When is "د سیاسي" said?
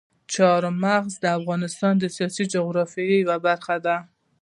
1.99-2.43